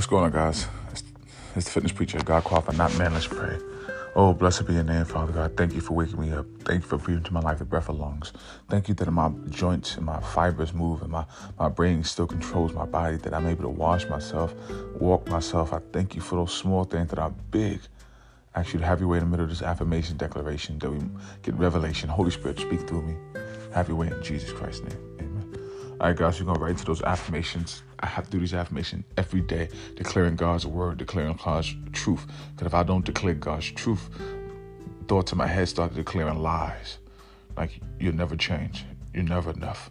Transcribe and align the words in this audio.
What's 0.00 0.08
going 0.08 0.24
on, 0.24 0.30
guys? 0.30 0.66
It's, 0.92 1.04
it's 1.54 1.66
the 1.66 1.72
fitness 1.72 1.92
preacher, 1.92 2.18
God 2.20 2.42
qualified, 2.42 2.78
not 2.78 2.96
man. 2.96 3.12
Let's 3.12 3.26
pray. 3.26 3.58
Oh, 4.16 4.32
blessed 4.32 4.66
be 4.66 4.72
your 4.72 4.82
name, 4.82 5.04
Father 5.04 5.30
God. 5.30 5.58
Thank 5.58 5.74
you 5.74 5.82
for 5.82 5.92
waking 5.92 6.18
me 6.18 6.32
up. 6.32 6.46
Thank 6.64 6.84
you 6.84 6.88
for 6.88 6.96
breathing 6.96 7.22
to 7.24 7.34
my 7.34 7.40
life 7.40 7.58
the 7.58 7.66
breath 7.66 7.90
of 7.90 7.98
lungs. 7.98 8.32
Thank 8.70 8.88
you 8.88 8.94
that 8.94 9.10
my 9.10 9.30
joints 9.50 9.96
and 9.96 10.06
my 10.06 10.18
fibers 10.20 10.72
move 10.72 11.02
and 11.02 11.10
my, 11.10 11.26
my 11.58 11.68
brain 11.68 12.02
still 12.02 12.26
controls 12.26 12.72
my 12.72 12.86
body, 12.86 13.18
that 13.18 13.34
I'm 13.34 13.46
able 13.46 13.64
to 13.64 13.68
wash 13.68 14.08
myself, 14.08 14.54
walk 14.98 15.28
myself. 15.28 15.74
I 15.74 15.80
thank 15.92 16.14
you 16.14 16.22
for 16.22 16.36
those 16.36 16.54
small 16.54 16.84
things 16.84 17.10
that 17.10 17.18
are 17.18 17.28
big. 17.50 17.80
Ask 18.54 18.72
you 18.72 18.78
to 18.78 18.86
have 18.86 19.00
your 19.00 19.10
way 19.10 19.18
in 19.18 19.24
the 19.24 19.30
middle 19.30 19.44
of 19.44 19.50
this 19.50 19.60
affirmation 19.60 20.16
declaration 20.16 20.78
that 20.78 20.90
we 20.90 20.98
get 21.42 21.54
revelation. 21.56 22.08
Holy 22.08 22.30
Spirit, 22.30 22.58
speak 22.58 22.88
through 22.88 23.02
me. 23.02 23.16
Have 23.74 23.88
your 23.88 23.98
way 23.98 24.06
in 24.06 24.22
Jesus 24.22 24.50
Christ's 24.50 24.82
name. 24.84 25.19
All 26.00 26.06
right, 26.06 26.16
guys, 26.16 26.40
we're 26.40 26.46
going 26.46 26.56
to 26.56 26.64
write 26.64 26.70
into 26.70 26.86
those 26.86 27.02
affirmations. 27.02 27.82
I 27.98 28.06
have 28.06 28.24
to 28.24 28.30
do 28.30 28.40
these 28.40 28.54
affirmations 28.54 29.04
every 29.18 29.42
day, 29.42 29.68
declaring 29.96 30.34
God's 30.34 30.64
word, 30.64 30.96
declaring 30.96 31.38
God's 31.44 31.76
truth. 31.92 32.26
Because 32.52 32.68
if 32.68 32.72
I 32.72 32.84
don't 32.84 33.04
declare 33.04 33.34
God's 33.34 33.70
truth, 33.72 34.08
thoughts 35.08 35.32
in 35.32 35.36
my 35.36 35.46
head 35.46 35.68
start 35.68 35.92
declaring 35.92 36.38
lies. 36.38 36.96
Like, 37.54 37.82
you'll 37.98 38.14
never 38.14 38.34
change. 38.34 38.86
You're 39.12 39.24
never 39.24 39.50
enough. 39.50 39.90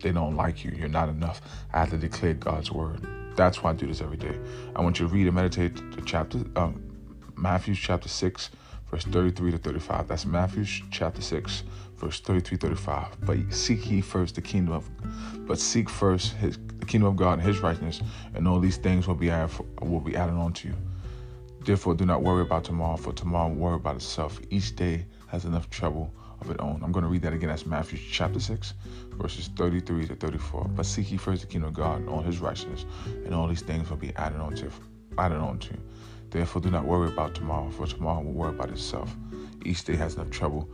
They 0.00 0.10
don't 0.10 0.34
like 0.34 0.64
you. 0.64 0.72
You're 0.72 0.88
not 0.88 1.08
enough. 1.08 1.40
I 1.72 1.78
have 1.78 1.90
to 1.90 1.98
declare 1.98 2.34
God's 2.34 2.72
word. 2.72 3.06
That's 3.36 3.62
why 3.62 3.70
I 3.70 3.74
do 3.74 3.86
this 3.86 4.00
every 4.00 4.16
day. 4.16 4.36
I 4.74 4.80
want 4.80 4.98
you 4.98 5.06
to 5.06 5.14
read 5.14 5.28
and 5.28 5.36
meditate 5.36 5.76
the 5.92 6.02
chapter, 6.02 6.40
um, 6.56 6.82
Matthew 7.36 7.76
chapter 7.76 8.08
6, 8.08 8.50
verse 8.92 9.04
33 9.04 9.52
to 9.52 9.58
35. 9.58 10.06
That's 10.06 10.26
Matthew 10.26 10.64
chapter 10.90 11.22
6, 11.22 11.64
verse 11.96 12.20
33 12.20 12.58
35 12.58 13.06
but 13.24 13.38
seek 13.50 13.88
ye 13.88 14.00
first 14.00 14.34
the 14.34 14.40
kingdom 14.42 14.74
of 14.74 14.90
but 15.46 15.58
seek 15.58 15.88
first 15.88 16.34
his 16.34 16.58
the 16.80 16.84
kingdom 16.84 17.08
of 17.08 17.16
god 17.16 17.34
and 17.34 17.42
his 17.42 17.60
righteousness 17.60 18.02
and 18.34 18.46
all 18.48 18.58
these 18.58 18.76
things 18.76 19.06
will 19.06 19.14
be 19.14 19.30
added 19.30 19.56
will 19.80 20.00
be 20.00 20.16
added 20.16 20.34
on 20.34 20.52
to 20.52 20.68
you. 20.68 20.74
Therefore 21.64 21.94
do 21.94 22.04
not 22.04 22.22
worry 22.22 22.42
about 22.42 22.64
tomorrow 22.64 22.96
for 22.96 23.12
tomorrow 23.12 23.48
will 23.48 23.56
worry 23.56 23.76
about 23.76 23.96
itself. 23.96 24.40
Each 24.50 24.74
day 24.74 25.06
has 25.28 25.44
enough 25.44 25.70
trouble 25.70 26.12
of 26.40 26.50
its 26.50 26.60
own. 26.60 26.82
I'm 26.82 26.90
going 26.90 27.04
to 27.04 27.08
read 27.08 27.22
that 27.22 27.32
again. 27.32 27.48
That's 27.48 27.66
matthew 27.66 27.98
chapter 28.10 28.40
6 28.40 28.74
verses 29.12 29.48
33 29.56 30.08
to 30.08 30.16
34 30.16 30.70
but 30.74 30.84
seek 30.84 31.10
ye 31.12 31.16
first 31.16 31.42
the 31.42 31.46
kingdom 31.46 31.68
of 31.68 31.74
god 31.74 32.00
and 32.00 32.08
all 32.10 32.20
his 32.20 32.40
righteousness 32.40 32.84
and 33.06 33.32
all 33.32 33.46
these 33.46 33.62
things 33.62 33.88
will 33.88 33.96
be 33.96 34.14
added 34.16 34.40
on 34.40 34.54
to 34.56 34.68
added 35.18 35.38
on 35.38 35.58
to 35.58 35.74
you 35.74 35.80
therefore 36.32 36.60
do 36.60 36.70
not 36.70 36.84
worry 36.84 37.08
about 37.08 37.34
tomorrow 37.34 37.70
for 37.70 37.86
tomorrow 37.86 38.20
will 38.20 38.32
worry 38.32 38.50
about 38.50 38.70
itself 38.70 39.14
each 39.64 39.84
day 39.84 39.96
has 39.96 40.14
enough 40.14 40.30
trouble 40.30 40.68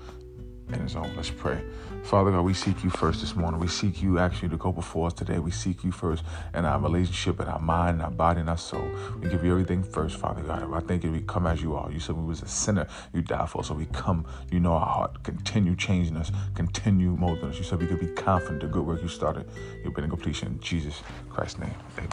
in 0.73 0.81
its 0.83 0.95
own. 0.97 1.11
Let's 1.17 1.31
pray. 1.31 1.63
Father 2.03 2.31
God, 2.31 2.43
we 2.43 2.55
seek 2.55 2.85
you 2.85 2.91
first 2.91 3.21
this 3.21 3.35
morning. 3.35 3.61
We 3.61 3.69
seek 3.69 4.03
you 4.03 4.19
actually 4.19 4.51
to 4.51 4.57
go 4.57 4.73
before 4.73 5.07
us 5.07 5.13
today. 5.13 5.39
We 5.39 5.51
seek 5.51 5.83
you 5.83 5.93
first 5.93 6.25
in 6.55 6.65
our 6.65 6.79
relationship, 6.79 7.41
in 7.41 7.49
our 7.49 7.59
mind, 7.59 7.97
in 7.97 8.01
our 8.03 8.11
body, 8.11 8.41
and 8.41 8.51
our 8.51 8.59
soul. 8.59 8.89
We 9.21 9.29
give 9.29 9.45
you 9.45 9.51
everything 9.51 9.83
first, 9.83 10.17
Father 10.17 10.43
God. 10.43 10.73
I 10.73 10.81
thank 10.81 11.05
you 11.05 11.13
we 11.13 11.23
come 11.23 11.47
as 11.47 11.63
you 11.63 11.75
are. 11.75 11.91
You 11.91 12.01
said 12.01 12.17
we 12.17 12.25
was 12.25 12.43
a 12.43 12.49
sinner, 12.49 12.87
you 13.13 13.23
died 13.23 13.49
for 13.49 13.61
us. 13.61 13.69
So 13.69 13.75
we 13.75 13.87
come, 13.87 14.27
you 14.51 14.61
know 14.61 14.73
our 14.73 14.87
heart. 14.87 15.23
Continue 15.23 15.75
changing 15.75 16.17
us, 16.17 16.31
continue 16.55 17.17
molding 17.17 17.45
us. 17.45 17.59
You 17.59 17.65
said 17.65 17.81
we 17.81 17.87
could 17.87 18.01
be 18.01 18.09
confident 18.09 18.61
the 18.61 18.69
good 18.69 18.87
work 18.87 19.03
you 19.03 19.09
started. 19.09 19.49
You've 19.85 19.95
been 19.95 20.05
in 20.05 20.11
completion. 20.11 20.49
In 20.49 20.61
Jesus 20.61 21.03
Christ's 21.31 21.59
name. 21.61 21.75
Amen. 21.97 22.11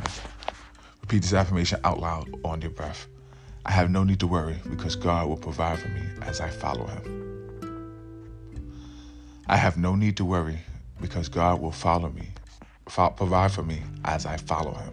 Repeat 1.01 1.21
this 1.21 1.33
affirmation 1.33 1.79
out 1.83 1.99
loud 1.99 2.29
on 2.43 2.61
your 2.61 2.71
breath. 2.71 3.07
I 3.65 3.71
have 3.71 3.89
no 3.89 4.03
need 4.03 4.19
to 4.19 4.27
worry 4.27 4.57
because 4.69 4.95
God 4.95 5.27
will 5.27 5.37
provide 5.37 5.79
for 5.79 5.89
me 5.89 6.03
as 6.21 6.39
I 6.39 6.49
follow 6.49 6.85
him. 6.85 7.25
I 9.47 9.57
have 9.57 9.77
no 9.77 9.95
need 9.95 10.17
to 10.17 10.25
worry 10.25 10.59
because 10.99 11.29
God 11.29 11.61
will 11.61 11.71
follow 11.71 12.09
me, 12.09 12.29
provide 12.85 13.51
for 13.51 13.61
me 13.61 13.81
as 14.03 14.25
I 14.25 14.37
follow 14.37 14.73
Him. 14.73 14.91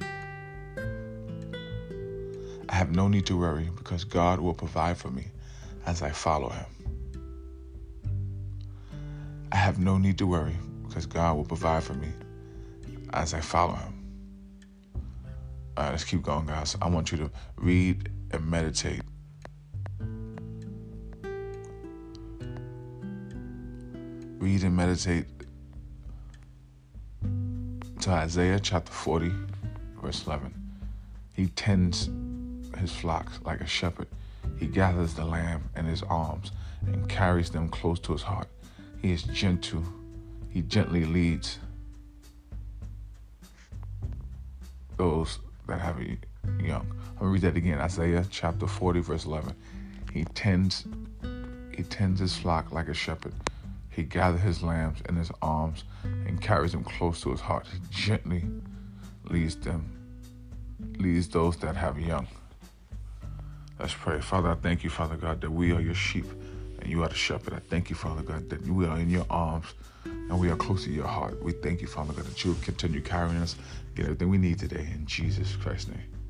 I 2.69 2.75
have 2.75 2.95
no 2.95 3.09
need 3.09 3.25
to 3.27 3.39
worry 3.39 3.71
because 3.77 4.05
God 4.05 4.41
will 4.41 4.53
provide 4.53 4.99
for 4.99 5.11
me 5.11 5.25
as 5.87 6.03
I 6.03 6.11
follow 6.11 6.51
Him. 6.51 6.67
I 9.53 9.57
have 9.57 9.79
no 9.79 9.97
need 9.97 10.19
to 10.19 10.27
worry 10.27 10.57
because 10.87 11.07
God 11.07 11.37
will 11.37 11.45
provide 11.45 11.83
for 11.83 11.95
me 11.95 12.09
as 13.15 13.33
I 13.33 13.41
follow 13.41 13.75
Him. 13.75 13.95
All 15.79 15.85
right, 15.85 15.91
let's 15.93 16.05
keep 16.05 16.21
going, 16.23 16.45
guys. 16.45 16.77
I 16.83 16.89
want 16.89 17.11
you 17.11 17.17
to 17.17 17.31
read 17.57 18.11
and 18.33 18.47
meditate 18.51 19.03
read 24.43 24.65
and 24.65 24.77
meditate 24.77 25.27
to 28.01 28.11
Isaiah 28.11 28.59
chapter 28.59 28.91
40, 28.91 29.33
verse 30.03 30.27
11. 30.27 30.53
He 31.33 31.47
tends 31.47 32.11
his 32.77 32.91
flocks 32.93 33.39
like 33.45 33.61
a 33.61 33.67
shepherd. 33.67 34.09
He 34.59 34.67
gathers 34.67 35.15
the 35.15 35.25
lamb 35.25 35.71
in 35.77 35.85
his 35.85 36.03
arms 36.03 36.51
and 36.87 37.09
carries 37.09 37.51
them 37.51 37.69
close 37.69 38.01
to 38.01 38.13
his 38.13 38.23
heart. 38.23 38.49
He 39.01 39.13
is 39.13 39.23
gentle. 39.23 39.85
He 40.51 40.63
gently 40.63 41.05
leads 41.05 41.61
those 44.97 45.39
that 45.69 45.81
have 45.81 46.01
young. 46.65 46.87
I'm 47.21 47.31
read 47.31 47.43
that 47.43 47.57
again. 47.57 47.79
Isaiah 47.79 48.25
chapter 48.31 48.67
40, 48.67 49.01
verse 49.01 49.25
11. 49.25 49.55
He 50.13 50.25
tends 50.25 50.87
he 51.75 51.83
tends 51.85 52.21
his 52.21 52.37
flock 52.37 52.71
like 52.73 52.89
a 52.89 52.95
shepherd. 52.95 53.33
He 53.89 54.03
gathers 54.03 54.41
his 54.41 54.63
lambs 54.63 55.01
in 55.09 55.17
his 55.17 55.31
arms 55.41 55.85
and 56.05 56.41
carries 56.41 56.73
them 56.73 56.85
close 56.85 57.21
to 57.23 57.31
his 57.31 57.41
heart. 57.41 57.67
He 57.67 57.79
gently 57.91 58.45
leads 59.25 59.57
them, 59.57 59.91
leads 60.99 61.29
those 61.29 61.57
that 61.59 61.77
have 61.77 61.99
young. 61.99 62.27
Let's 63.79 63.95
pray. 63.95 64.21
Father, 64.21 64.51
I 64.51 64.55
thank 64.55 64.85
you, 64.85 64.91
Father 64.91 65.17
God, 65.17 65.41
that 65.41 65.51
we 65.51 65.73
are 65.73 65.81
your 65.81 65.95
sheep 65.95 66.27
and 66.81 66.91
you 66.91 67.03
are 67.03 67.09
the 67.09 67.15
shepherd. 67.15 67.55
I 67.55 67.59
thank 67.59 67.91
you, 67.91 67.97
Father 67.97 68.23
God, 68.23 68.49
that 68.51 68.67
we 68.67 68.87
are 68.87 68.99
in 68.99 69.11
your 69.11 69.27
arms 69.31 69.67
and 70.05 70.39
we 70.39 70.51
are 70.51 70.57
close 70.57 70.85
to 70.85 70.91
your 70.91 71.07
heart. 71.07 71.43
We 71.43 71.53
thank 71.53 71.81
you, 71.81 71.87
Father 71.87 72.13
God, 72.13 72.25
that 72.25 72.45
you 72.45 72.55
continue 72.63 73.01
carrying 73.01 73.37
us, 73.37 73.57
get 73.95 74.05
everything 74.07 74.31
we 74.31 74.39
need 74.39 74.59
today 74.59 74.89
in 74.95 75.07
Jesus 75.07 75.57
Christ's 75.57 75.89
name. 75.89 76.22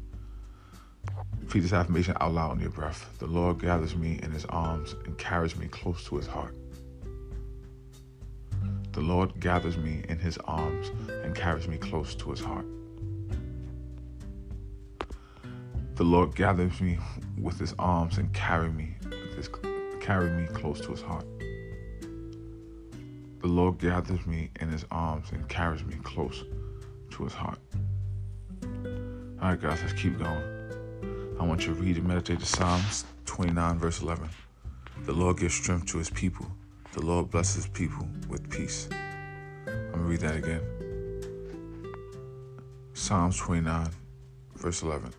Repeat 1.40 1.60
this 1.60 1.72
affirmation 1.72 2.16
out 2.20 2.32
loud 2.32 2.50
on 2.52 2.60
your 2.60 2.70
breath. 2.70 3.18
The 3.18 3.26
Lord 3.26 3.58
gathers 3.60 3.94
me 3.94 4.18
in 4.22 4.30
his 4.30 4.46
arms 4.46 4.94
and 5.04 5.18
carries 5.18 5.56
me 5.56 5.66
close 5.68 6.04
to 6.04 6.16
his 6.16 6.26
heart. 6.26 6.54
The 8.92 9.00
Lord 9.00 9.38
gathers 9.40 9.76
me 9.76 10.04
in 10.08 10.18
his 10.18 10.38
arms 10.44 10.90
and 11.08 11.34
carries 11.34 11.68
me 11.68 11.76
close 11.78 12.14
to 12.16 12.30
his 12.30 12.40
heart. 12.40 12.66
The 15.94 16.04
Lord 16.04 16.34
gathers 16.34 16.80
me 16.80 16.98
with 17.38 17.58
his 17.58 17.74
arms 17.78 18.18
and 18.18 18.32
carry 18.32 18.70
me, 18.70 18.94
his, 19.36 19.48
carry 20.00 20.30
me 20.30 20.46
close 20.46 20.80
to 20.82 20.90
his 20.90 21.02
heart. 21.02 21.26
The 23.40 23.48
Lord 23.48 23.78
gathers 23.78 24.26
me 24.26 24.50
in 24.60 24.68
his 24.68 24.84
arms 24.90 25.32
and 25.32 25.48
carries 25.48 25.84
me 25.84 25.96
close 26.02 26.44
to 27.10 27.24
his 27.24 27.32
heart. 27.32 27.58
All 28.62 29.48
right, 29.48 29.60
guys, 29.60 29.80
let's 29.82 29.92
keep 29.92 30.18
going. 30.18 30.51
I 31.42 31.44
want 31.44 31.66
you 31.66 31.74
to 31.74 31.80
read 31.80 31.96
and 31.96 32.06
meditate 32.06 32.40
the 32.40 32.46
Psalms 32.46 33.04
29, 33.26 33.78
verse 33.78 34.00
11. 34.00 34.28
The 35.04 35.12
Lord 35.12 35.38
gives 35.38 35.54
strength 35.54 35.86
to 35.86 35.98
his 35.98 36.08
people 36.08 36.46
the 36.92 37.00
Lord 37.00 37.30
blesses 37.30 37.66
people 37.66 38.06
with 38.28 38.50
peace. 38.50 38.86
I'm 39.66 39.92
going 39.92 39.92
to 39.92 39.98
read 40.00 40.20
that 40.20 40.36
again. 40.36 40.60
Psalms 42.92 43.38
29, 43.38 43.88
verse 44.56 44.82
11. 44.82 45.10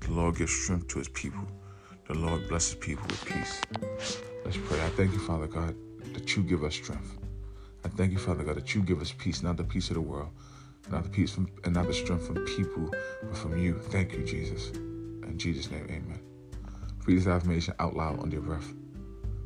The 0.00 0.12
Lord 0.12 0.36
gives 0.36 0.52
strength 0.52 0.88
to 0.88 0.98
his 0.98 1.08
people. 1.08 1.46
The 2.06 2.14
Lord 2.14 2.46
blesses 2.46 2.74
people 2.74 3.06
with 3.06 3.24
peace. 3.24 3.62
Let's 4.44 4.58
pray. 4.58 4.84
I 4.84 4.90
thank 4.90 5.12
you, 5.12 5.18
Father 5.18 5.46
God, 5.46 5.74
that 6.12 6.36
you 6.36 6.42
give 6.42 6.62
us 6.62 6.74
strength. 6.74 7.16
I 7.86 7.88
thank 7.88 8.12
you, 8.12 8.18
Father 8.18 8.44
God, 8.44 8.56
that 8.56 8.74
you 8.74 8.82
give 8.82 9.00
us 9.00 9.14
peace, 9.16 9.42
not 9.42 9.56
the 9.56 9.64
peace 9.64 9.88
of 9.88 9.94
the 9.94 10.02
world, 10.02 10.28
not 10.90 11.04
the 11.04 11.10
peace 11.10 11.32
from, 11.32 11.48
and 11.64 11.72
not 11.72 11.86
the 11.86 11.94
strength 11.94 12.26
from 12.26 12.44
people, 12.44 12.90
but 13.22 13.36
from 13.36 13.56
you. 13.56 13.78
Thank 13.78 14.12
you, 14.12 14.26
Jesus. 14.26 14.72
In 15.26 15.38
Jesus' 15.38 15.70
name, 15.70 15.86
amen. 15.90 16.20
Read 17.06 17.18
this 17.18 17.26
affirmation 17.26 17.74
out 17.80 17.94
loud 17.96 18.20
under 18.20 18.36
your 18.36 18.44
breath. 18.44 18.72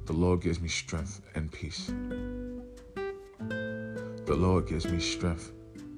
The 0.06 0.12
Lord 0.12 0.40
gives 0.40 0.60
me 0.60 0.68
strength 0.68 1.20
and 1.34 1.50
peace. 1.50 1.90
The 3.48 4.34
Lord 4.36 4.66
gives 4.66 4.86
me 4.86 5.00
strength 5.00 5.52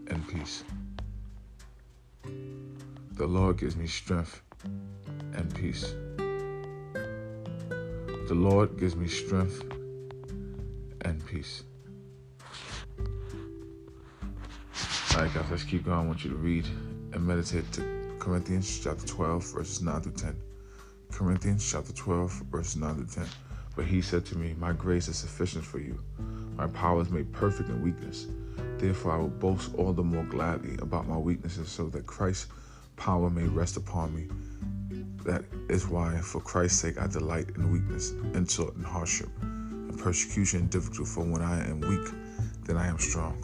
and 0.09 0.27
peace. 0.29 0.65
The 3.13 3.27
Lord 3.27 3.59
gives 3.59 3.77
me 3.77 3.87
strength 3.87 4.41
and 5.35 5.55
peace. 5.55 5.95
The 8.29 8.35
Lord 8.35 8.79
gives 8.79 8.97
me 8.97 9.09
strength 9.09 9.63
and 11.03 11.27
peace. 11.27 11.65
All 15.13 15.23
right, 15.23 15.35
guys, 15.35 15.45
let's 15.51 15.65
keep 15.65 15.85
going. 15.85 15.99
I 15.99 16.05
want 16.07 16.25
you 16.25 16.31
to 16.31 16.37
read 16.37 16.67
and 17.13 17.27
meditate 17.27 17.71
to 17.73 18.00
Corinthians 18.21 18.79
chapter 18.85 19.07
12, 19.07 19.55
verses 19.55 19.81
9 19.81 20.03
to 20.03 20.11
10. 20.11 20.37
Corinthians 21.11 21.73
chapter 21.73 21.95
12, 21.95 22.31
verses 22.51 22.77
9 22.77 23.07
to 23.07 23.15
10. 23.15 23.27
But 23.75 23.87
he 23.87 24.03
said 24.03 24.27
to 24.27 24.37
me, 24.37 24.55
My 24.59 24.73
grace 24.73 25.09
is 25.09 25.17
sufficient 25.17 25.65
for 25.65 25.79
you. 25.79 25.99
My 26.55 26.67
power 26.67 27.01
is 27.01 27.09
made 27.09 27.33
perfect 27.33 27.71
in 27.71 27.83
weakness. 27.83 28.27
Therefore, 28.77 29.13
I 29.13 29.17
will 29.17 29.29
boast 29.29 29.75
all 29.75 29.95
the 29.95 30.03
more 30.03 30.25
gladly 30.25 30.77
about 30.83 31.09
my 31.09 31.17
weaknesses, 31.17 31.71
so 31.71 31.87
that 31.89 32.07
Christ's 32.07 32.49
power 32.97 33.31
may 33.31 33.45
rest 33.45 33.79
upon 33.79 34.15
me. 34.15 34.29
That 35.25 35.45
is 35.71 35.89
why, 35.89 36.19
for 36.19 36.43
Christ's 36.43 36.79
sake, 36.79 37.01
I 37.01 37.07
delight 37.07 37.49
in 37.57 37.73
weakness, 37.73 38.11
insult, 38.35 38.77
and 38.77 38.85
hardship, 38.85 39.31
and 39.41 39.99
persecution 39.99 40.61
and 40.61 40.71
difficulty. 40.71 41.11
For 41.11 41.25
when 41.25 41.41
I 41.41 41.67
am 41.67 41.81
weak, 41.81 42.07
then 42.67 42.77
I 42.77 42.87
am 42.87 42.99
strong. 42.99 43.43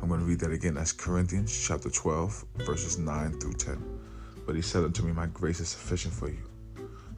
I'm 0.00 0.08
going 0.08 0.20
to 0.20 0.26
read 0.26 0.40
that 0.40 0.52
again. 0.52 0.74
That's 0.74 0.92
Corinthians 0.92 1.66
chapter 1.68 1.90
12, 1.90 2.44
verses 2.64 2.96
9 2.96 3.40
through 3.40 3.54
10. 3.54 3.95
But 4.46 4.54
he 4.54 4.62
said 4.62 4.84
unto 4.84 5.02
me, 5.02 5.12
My 5.12 5.26
grace 5.26 5.60
is 5.60 5.68
sufficient 5.68 6.14
for 6.14 6.28
you, 6.28 6.38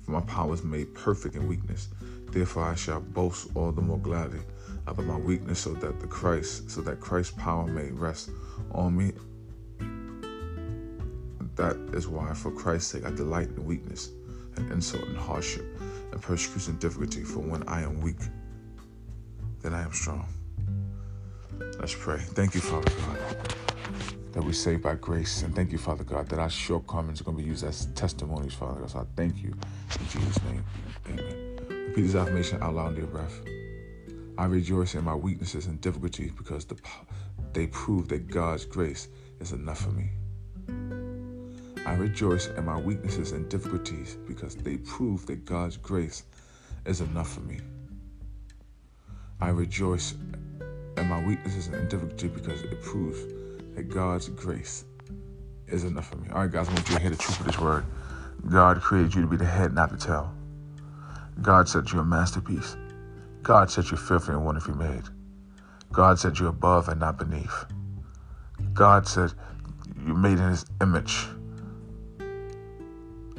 for 0.02 0.12
my 0.12 0.20
power 0.22 0.54
is 0.54 0.64
made 0.64 0.94
perfect 0.94 1.36
in 1.36 1.46
weakness. 1.46 1.88
Therefore 2.30 2.64
I 2.64 2.74
shall 2.74 3.00
boast 3.00 3.48
all 3.54 3.70
the 3.70 3.82
more 3.82 3.98
gladly 3.98 4.40
about 4.86 5.04
my 5.04 5.18
weakness, 5.18 5.60
so 5.60 5.74
that 5.74 6.00
the 6.00 6.06
Christ, 6.06 6.70
so 6.70 6.80
that 6.80 7.00
Christ's 7.00 7.34
power 7.36 7.66
may 7.66 7.90
rest 7.90 8.30
on 8.72 8.96
me. 8.96 9.12
That 11.56 11.76
is 11.92 12.08
why, 12.08 12.32
for 12.34 12.50
Christ's 12.50 12.92
sake, 12.92 13.04
I 13.04 13.10
delight 13.10 13.48
in 13.48 13.64
weakness 13.64 14.10
and 14.56 14.70
insult 14.70 15.04
and 15.04 15.16
hardship 15.16 15.66
and 16.12 16.22
persecution 16.22 16.72
and 16.72 16.80
difficulty. 16.80 17.24
For 17.24 17.40
when 17.40 17.66
I 17.68 17.82
am 17.82 18.00
weak, 18.00 18.20
then 19.60 19.74
I 19.74 19.82
am 19.82 19.92
strong. 19.92 20.28
Let's 21.78 21.94
pray. 21.94 22.18
Thank 22.18 22.54
you, 22.54 22.60
Father 22.60 22.90
God, 22.90 23.54
that 24.32 24.42
we 24.42 24.52
saved 24.52 24.82
by 24.82 24.94
grace. 24.94 25.42
And 25.42 25.54
thank 25.54 25.72
you, 25.72 25.78
Father 25.78 26.04
God, 26.04 26.28
that 26.28 26.38
our 26.38 26.50
shortcomings 26.50 27.20
are 27.20 27.24
going 27.24 27.36
to 27.36 27.42
be 27.42 27.48
used 27.48 27.64
as 27.64 27.86
testimonies, 27.94 28.54
Father 28.54 28.80
God. 28.80 28.90
So 28.90 28.98
I 29.00 29.04
thank 29.16 29.42
you. 29.42 29.54
In 29.98 30.08
Jesus' 30.08 30.42
name, 30.44 30.64
amen. 31.08 31.58
Repeat 31.88 32.02
this 32.02 32.14
affirmation 32.14 32.62
out 32.62 32.74
loud 32.74 32.88
under 32.88 33.00
your 33.00 33.08
breath. 33.08 33.40
I 34.36 34.44
rejoice 34.44 34.94
in 34.94 35.04
my 35.04 35.14
weaknesses 35.14 35.66
and 35.66 35.80
difficulties 35.80 36.30
because 36.30 36.64
the, 36.64 36.76
they 37.52 37.66
prove 37.68 38.08
that 38.08 38.28
God's 38.28 38.64
grace 38.64 39.08
is 39.40 39.52
enough 39.52 39.80
for 39.80 39.90
me. 39.90 40.10
I 41.86 41.94
rejoice 41.94 42.48
in 42.48 42.66
my 42.66 42.78
weaknesses 42.78 43.32
and 43.32 43.48
difficulties 43.48 44.18
because 44.26 44.54
they 44.54 44.76
prove 44.76 45.26
that 45.26 45.44
God's 45.44 45.76
grace 45.76 46.24
is 46.84 47.00
enough 47.00 47.32
for 47.32 47.40
me. 47.40 47.60
I 49.40 49.48
rejoice 49.48 50.14
in 50.96 51.08
my 51.08 51.24
weaknesses 51.24 51.68
and 51.68 51.88
difficulties 51.88 52.30
because 52.30 52.62
it 52.62 52.82
proves 52.82 53.24
that 53.78 53.88
God's 53.88 54.28
grace 54.30 54.84
is 55.68 55.84
enough 55.84 56.08
for 56.08 56.16
me. 56.16 56.28
All 56.30 56.40
right, 56.40 56.50
guys, 56.50 56.68
I 56.68 56.72
want 56.72 56.88
you 56.88 56.96
to 56.96 57.00
hear 57.00 57.10
the 57.10 57.16
truth 57.16 57.38
of 57.38 57.46
this 57.46 57.60
word. 57.60 57.84
God 58.50 58.80
created 58.80 59.14
you 59.14 59.20
to 59.20 59.28
be 59.28 59.36
the 59.36 59.44
head, 59.44 59.72
not 59.72 59.92
the 59.92 59.96
tail. 59.96 60.34
God 61.42 61.68
said 61.68 61.88
you're 61.92 62.02
a 62.02 62.04
masterpiece. 62.04 62.76
God 63.44 63.70
said 63.70 63.88
you're 63.88 63.96
fearfully 63.96 64.34
and 64.34 64.44
wonderfully 64.44 64.74
made. 64.74 65.04
God 65.92 66.18
said 66.18 66.40
you're 66.40 66.48
above 66.48 66.88
and 66.88 66.98
not 66.98 67.18
beneath. 67.18 67.66
God 68.72 69.06
said 69.06 69.32
you're 70.04 70.16
made 70.16 70.38
in 70.40 70.48
His 70.48 70.66
image 70.82 71.28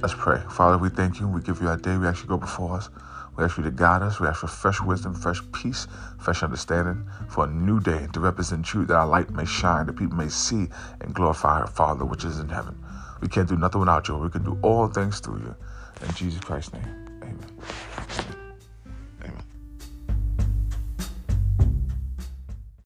Let's 0.02 0.14
pray. 0.14 0.42
Father, 0.50 0.78
we 0.78 0.88
thank 0.88 1.20
you. 1.20 1.28
We 1.28 1.42
give 1.42 1.60
you 1.62 1.68
our 1.68 1.76
day. 1.76 1.98
We 1.98 2.08
actually 2.08 2.30
go 2.30 2.38
before 2.38 2.78
us. 2.78 2.90
We 3.40 3.46
ask 3.46 3.58
you 3.58 3.64
to 3.64 3.72
guide 3.72 4.02
us. 4.02 4.20
We 4.20 4.28
ask 4.28 4.42
for 4.42 4.48
fresh 4.48 4.82
wisdom, 4.82 5.16
fresh 5.16 5.42
peace, 5.54 5.88
fresh 6.20 6.44
understanding 6.44 7.08
for 7.30 7.46
a 7.46 7.48
new 7.48 7.80
day 7.80 8.06
to 8.12 8.20
represent 8.20 8.74
you, 8.74 8.84
that 8.86 8.94
our 8.94 9.08
light 9.08 9.30
may 9.30 9.46
shine, 9.46 9.86
that 9.86 9.94
people 9.94 10.18
may 10.18 10.28
see 10.28 10.68
and 11.00 11.14
glorify 11.14 11.62
our 11.62 11.68
Father 11.68 12.04
which 12.04 12.26
is 12.26 12.40
in 12.40 12.50
heaven. 12.50 12.78
We 13.22 13.30
can't 13.30 13.48
do 13.48 13.56
nothing 13.56 13.80
without 13.80 14.10
you. 14.10 14.18
We 14.18 14.30
can 14.30 14.44
do 14.44 14.60
all 14.62 14.88
things 14.88 15.22
through 15.22 15.40
you. 15.40 15.56
In 16.06 16.14
Jesus 16.16 16.42
Christ's 16.42 16.74
name, 16.74 17.22
amen. 17.24 17.40